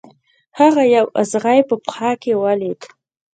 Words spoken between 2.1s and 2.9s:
کې ولید.